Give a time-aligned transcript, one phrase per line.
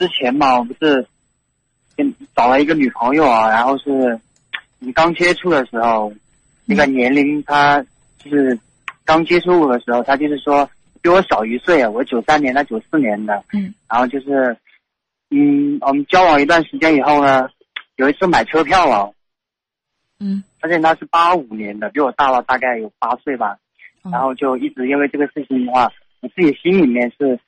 [0.00, 1.06] 之前嘛，我不是
[1.94, 4.18] 跟找了一个女朋友啊，然后是
[4.78, 6.10] 你刚接触的时候，
[6.64, 7.84] 那个年龄她
[8.16, 8.58] 就是
[9.04, 10.66] 刚接触我的时候，她就是说
[11.02, 14.56] 比我小一岁，我九三年，她九四年的，嗯，然后就是
[15.28, 17.46] 嗯，我们交往一段时间以后呢，
[17.96, 19.10] 有一次买车票啊，
[20.18, 23.58] 嗯，发现她是八五年的，比我大了大概有八岁吧，
[24.00, 24.10] 哦。
[24.10, 27.38] 然后就一直因为这个事情的话，我自己心里面是，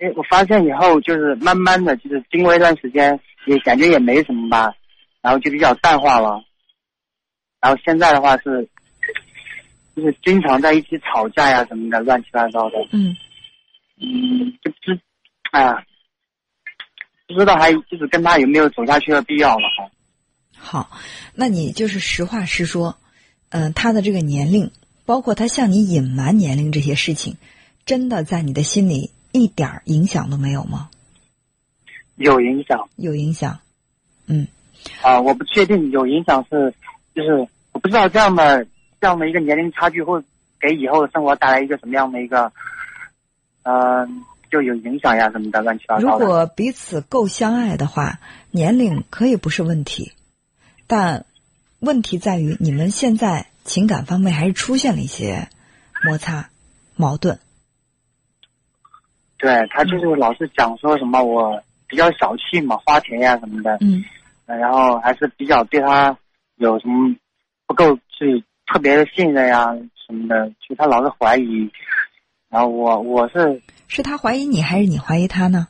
[0.00, 4.74] 哎，我发现以后就是慢慢的就是经过一段时间，也感觉也没什么吧，
[5.22, 6.44] 然后就比较淡化了，
[7.60, 8.68] 然后现在的话是，
[9.94, 13.16] 就是经常在一起吵架呀什么的，乱七八糟的，嗯
[13.98, 15.00] 嗯，就不知，
[15.52, 15.82] 哎呀，
[17.26, 19.90] 不知道还就是跟他有没有走下去的必要了哈。
[20.58, 20.98] 好，
[21.34, 22.98] 那你就是实话实说，
[23.48, 24.70] 嗯、他的这个年龄，
[25.06, 27.38] 包括他向你隐瞒年龄这些事情，
[27.86, 29.10] 真的在你的心里
[29.40, 30.90] 一点儿影响都没有吗？
[32.16, 33.58] 有影响有影响，
[34.26, 34.46] 嗯
[35.02, 36.72] 啊，我不确定有影响是，
[37.14, 38.66] 就是我不知道这样的
[39.00, 40.18] 这样的一个年龄差距会
[40.58, 42.50] 给以后的生活带来一个什么样的一个，
[43.64, 46.24] 嗯、就有影响呀什么的乱七八糟如。
[46.24, 48.18] 果彼此够相爱的话，
[48.50, 50.12] 年龄可以不是问题，
[50.86, 51.26] 但
[51.80, 55.48] 问题在于你们现在情感方面还是出现了一些
[56.02, 56.48] 摩擦、
[56.94, 57.38] 矛盾。
[59.46, 64.04] 对他就是老是讲说什么我比较小气嘛，花钱呀什么的，嗯
[64.46, 66.16] 呃然后还是比较对他
[66.56, 67.14] 有什么
[67.66, 69.66] 不够去特别的信任呀
[70.06, 71.70] 什么的，就他老是怀疑。
[72.48, 75.68] 然后我我是是他怀疑你，还是你怀疑他呢？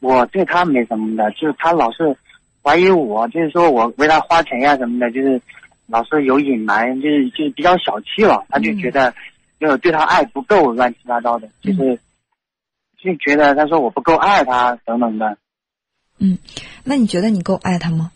[0.00, 2.16] 我对他没什么的，就是他老是
[2.62, 5.40] 怀疑我，就是说我为他花钱呀什么的，就是
[5.86, 8.44] 老是有隐瞒，就是就是比较小气了。
[8.48, 9.12] 他就觉得
[9.58, 11.98] 就是对他爱不够，乱七八糟的，就是
[13.06, 15.38] 就觉得他说我不够爱他等等的。
[16.18, 16.38] 嗯，
[16.82, 18.10] 那你觉得你够爱他吗？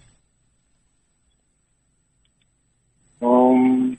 [3.21, 3.97] 嗯，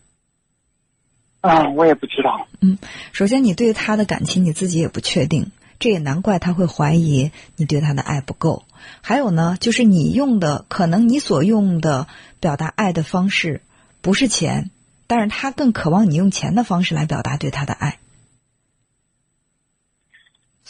[1.39, 2.47] 啊，我也不知道。
[2.59, 2.77] 嗯
[3.13, 8.63] 首先，你对他的感情你自己也不确定，这也难怪他会怀疑你对他的爱不够。
[9.01, 12.07] 还有呢，就是你用的，可能你所用的
[12.39, 13.61] 表达爱的方式
[14.01, 14.71] 不是钱，
[15.07, 17.99] 但是他更渴望你用钱的方式来表达对他的爱。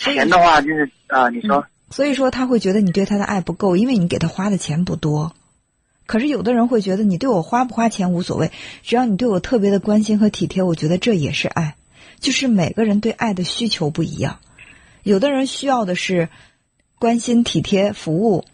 [0.01, 5.33] 钱的话就是啊、你说、所以说他会觉得你对他的爱不够，因为你给他花的钱不多。
[6.07, 8.51] 可是有的人会觉得你对我花不花钱无所谓，
[8.83, 11.75] 只要你对我特别的关心和体贴，我觉得这也是爱。
[12.19, 14.39] 就是每个人对爱的需求不一样，
[15.03, 16.29] 有的人需要的是
[16.99, 18.45] 关心、体贴、服务，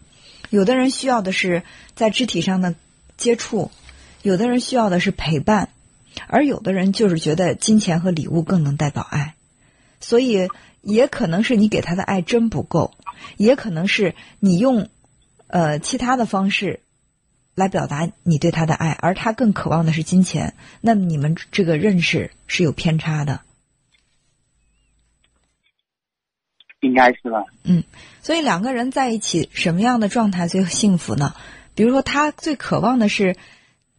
[0.50, 1.62] 有的人需要的是
[1.94, 2.74] 在肢体上的
[3.16, 3.70] 接触，
[4.22, 5.68] 有的人需要的是陪伴，
[6.28, 9.34] 而有的人就是觉得金钱和礼物更能代表爱。
[10.00, 10.48] 所以
[10.80, 12.92] 也可能是你给他的爱真不够，
[13.36, 14.88] 也可能是你用
[15.46, 16.80] 呃其他的方式
[17.54, 20.54] 来表达你对他的爱，而他更渴望的是金钱。
[20.80, 23.40] 那么你们这个认识是有偏差的。
[26.80, 27.44] 应该是吧？
[27.64, 27.82] 嗯
[28.22, 31.34] 所以两个人在一起，什么样的状态最幸福呢？
[31.74, 33.36] 比如说，他最渴望的是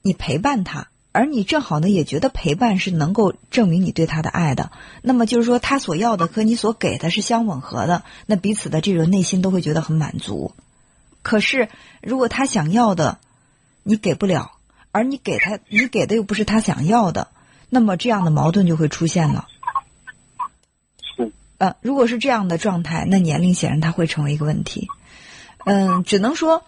[0.02, 4.72] 你陪伴他，而你正好呢也觉得陪伴是能够证明你对他的爱的。
[5.02, 10.54] 那么就是说，他所要的和你所给的是相吻合的，那彼此的这种内心都会觉得很满足。
[11.22, 11.70] 可是，
[12.02, 13.18] 如果他想要的
[13.84, 14.52] 你给不了，
[14.92, 17.28] 而你给他你给的又不是他想要的，
[17.70, 19.48] 那么这样的矛盾就会出现了。
[21.16, 24.88] 是呃，如果是这样的状态，那年龄显然它会成为一个问题。
[25.66, 26.64] 嗯，只能说，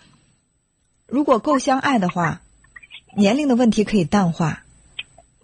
[1.08, 2.42] 如果够相爱的话，
[3.16, 4.64] 年龄的问题可以淡化；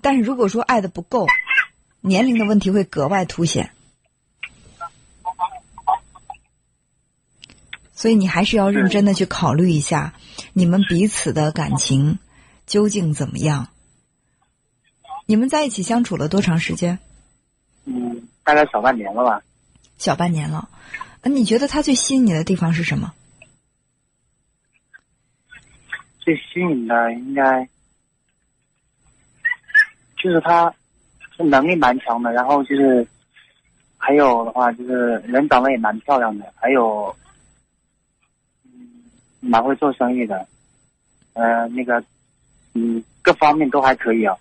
[0.02, 1.28] 但是如果说爱的不够，
[2.02, 3.72] 年龄的问题会格外凸显。
[7.94, 10.14] 所以你还是要认真的去考虑一下，
[10.54, 12.20] 你们彼此的感情
[12.66, 13.70] 究竟怎么样？
[15.26, 17.00] 你们在一起相处了多长时间？
[17.86, 19.42] 嗯，大概小半年了吧。
[19.98, 20.70] 小半年了。
[21.22, 23.14] 呃你觉得他最吸引你的地方是什么？
[26.28, 27.66] 最吸引的应该
[30.22, 30.74] 就是他
[31.38, 33.08] 是能力蛮强的，然后就是
[33.96, 37.16] 还有的话就是人长得也蛮漂亮的，还有
[38.66, 39.06] 嗯
[39.40, 40.46] 蛮会做生意的，
[41.32, 42.04] 呃那个
[42.74, 44.36] 嗯各方面都还可以啊。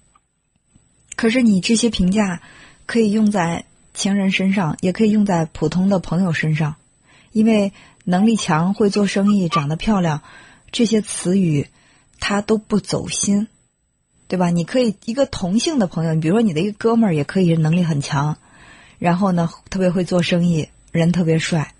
[1.15, 2.43] 可是你这些评价
[2.85, 6.75] 可以用在情人身上，也可以用在普通的朋友身上，
[7.31, 7.73] 因为
[8.03, 10.23] 能力强、会做生意、长得漂亮
[10.77, 11.69] 这些词语，
[12.21, 13.49] 他都不走心，
[14.29, 14.51] 对吧？
[14.51, 18.37] 你可以一个同性的朋友，比如说你的一个哥们儿，也可以能力很强，
[18.99, 21.73] 然后呢特别会做生意，人特别帅，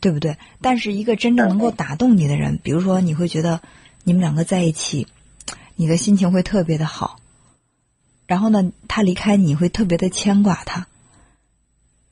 [0.00, 0.38] 对不对？
[0.60, 3.62] 但是一个真正能够打动你的人，比如说你会觉得
[4.02, 5.06] 你们两个在一起，
[5.76, 7.20] 你的心情会特别的好。
[8.26, 10.88] 然后呢，他离开你会特别的牵挂他。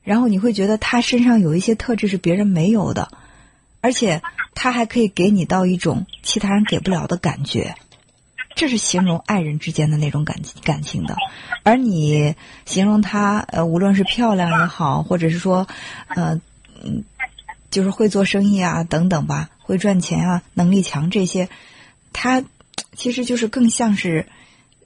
[0.05, 3.11] 然后你会觉得他身上有一些特质是别人没有的，
[3.81, 4.23] 而且
[4.54, 7.75] 他还可以给你到一种其他人给不了的感觉。
[8.54, 11.16] 这是形容爱人之间的那种感感情的，
[11.62, 12.34] 而你
[12.66, 15.66] 形容她，呃，无论是漂亮也好，或者是说，
[16.08, 16.38] 呃，
[16.84, 17.02] 嗯，
[17.70, 21.48] 就是会做生意啊，等等吧，会赚钱啊，能力强这些，
[22.12, 22.44] 他
[22.94, 24.26] 其实就是更像是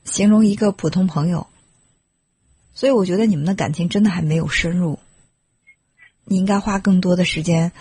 [0.05, 1.49] 形容一个普通朋友。
[2.73, 5.01] 所以我觉得你们的感情真的还没有深入，
[6.25, 7.73] 你应该花更多的时间，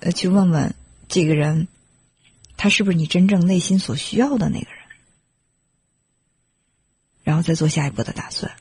[0.00, 0.74] 呃，去问问
[1.08, 1.68] 这个人，
[2.56, 4.78] 他是不是你真正内心所需要的那个人。
[7.24, 8.52] 然后再做下一步的打算。